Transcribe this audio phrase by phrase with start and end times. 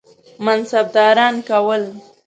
[0.45, 1.83] منصبداران کول.